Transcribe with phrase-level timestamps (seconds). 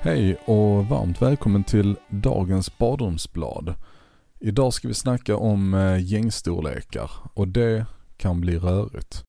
[0.00, 3.74] Hej och varmt välkommen till dagens badrumsblad.
[4.40, 7.86] Idag ska vi snacka om eh, gängstorlekar och det
[8.16, 9.24] kan bli rörigt.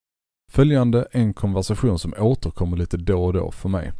[0.52, 3.92] Följande är en konversation som återkommer lite då och då för mig.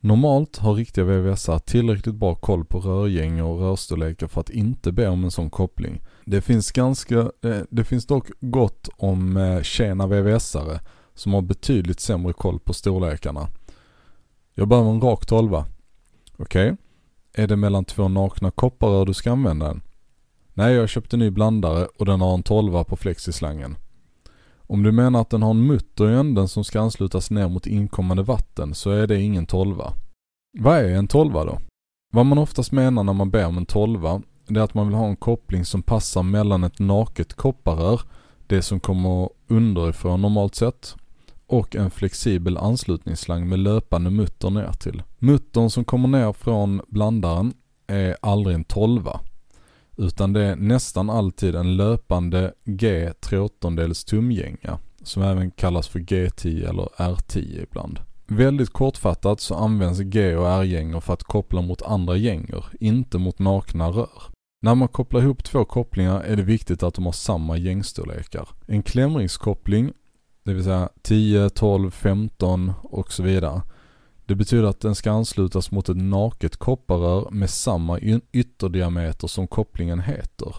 [0.00, 5.08] Normalt har riktiga VVSar tillräckligt bra koll på rörgäng och rörstorlekar för att inte be
[5.08, 6.02] om en sån koppling.
[6.24, 10.80] Det finns ganska, eh, det finns dock gott om eh, tjena VVSare
[11.14, 13.48] som har betydligt sämre koll på storlekarna.
[14.54, 15.66] Jag behöver en rak tolva.
[16.38, 16.72] Okej.
[16.72, 16.76] Okay.
[17.34, 19.82] Är det mellan två nakna kopparrör du ska använda den?
[20.54, 23.76] Nej, jag köpte ny blandare och den har en 12 på flexislangen.
[24.56, 27.66] Om du menar att den har en mutter i änden som ska anslutas ner mot
[27.66, 29.82] inkommande vatten så är det ingen 12.
[30.58, 31.58] Vad är en 12 då?
[32.12, 34.96] Vad man oftast menar när man ber om en 12 det är att man vill
[34.96, 38.00] ha en koppling som passar mellan ett naket kopparrör,
[38.46, 40.96] det som kommer underifrån normalt sett,
[41.52, 45.02] och en flexibel anslutningsslang med löpande mutter ner till.
[45.18, 47.54] Muttern som kommer ner från blandaren
[47.86, 49.08] är aldrig en 12
[49.96, 56.68] utan det är nästan alltid en löpande G 13 tumgänga som även kallas för G10
[56.68, 58.00] eller R10 ibland.
[58.26, 63.38] Väldigt kortfattat så används G och R-gängor för att koppla mot andra gängor, inte mot
[63.38, 64.22] nakna rör.
[64.62, 68.48] När man kopplar ihop två kopplingar är det viktigt att de har samma gängstorlekar.
[68.66, 69.92] En klämringskoppling,
[70.44, 73.62] det vill säga 10, 12, 15 och så vidare.
[74.26, 77.98] Det betyder att den ska anslutas mot ett naket kopparrör med samma
[78.32, 80.54] ytterdiameter som kopplingen heter.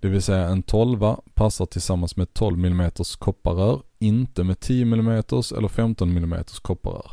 [0.00, 5.08] Det vill säga en 12 passar tillsammans med 12 mm kopparrör, inte med 10 mm
[5.08, 7.10] eller 15 mm kopparrör.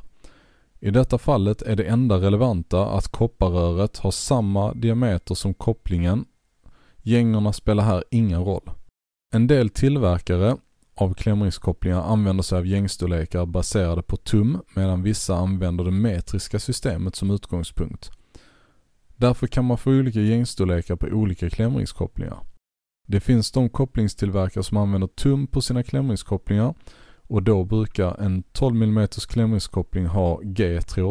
[0.79, 6.25] I detta fallet är det enda relevanta att kopparröret har samma diameter som kopplingen.
[7.01, 8.69] Gängorna spelar här ingen roll.
[9.33, 10.57] En del tillverkare
[10.95, 17.15] av klämringskopplingar använder sig av gängstorlekar baserade på tum medan vissa använder det metriska systemet
[17.15, 18.11] som utgångspunkt.
[19.15, 22.39] Därför kan man få olika gängstorlekar på olika klämringskopplingar.
[23.07, 26.73] Det finns de kopplingstillverkare som använder tum på sina klämringskopplingar
[27.27, 31.03] och då brukar en 12 mm klämringskoppling ha G 3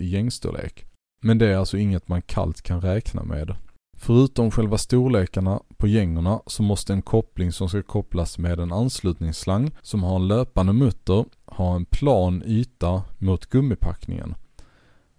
[0.00, 0.84] i gängstorlek.
[1.22, 3.56] Men det är alltså inget man kallt kan räkna med.
[4.02, 9.70] Förutom själva storlekarna på gängorna så måste en koppling som ska kopplas med en anslutningsslang
[9.82, 14.34] som har en löpande mutter ha en plan yta mot gummipackningen.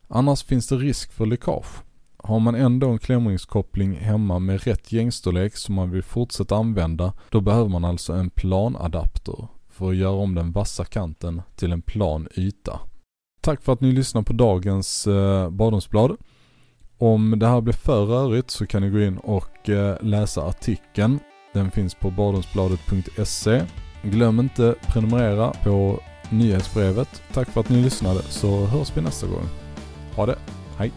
[0.08, 1.84] Annars finns det risk för läckage.
[2.18, 7.41] Har man ändå en klämringskoppling hemma med rätt gängstorlek som man vill fortsätta använda, då
[7.41, 12.28] behöver man alltså en planadapter för att göra om den vassa kanten till en plan
[12.36, 12.80] yta.
[13.41, 16.18] Tack för att ni lyssnar på dagens eh, badrumsblad.
[17.01, 21.19] Om det här blir för rörigt så kan ni gå in och eh, läsa artikeln.
[21.53, 23.62] Den finns på badrumsbladet.se.
[24.01, 27.23] Glöm inte prenumerera på nyhetsbrevet.
[27.34, 29.45] Tack för att ni lyssnade så hörs vi nästa gång.
[30.16, 30.38] Ha det,
[30.78, 30.91] hej!